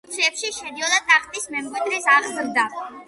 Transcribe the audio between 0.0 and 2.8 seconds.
მის ფუნქციებში შედიოდა ტახტის მემკვიდრის აღზრდა.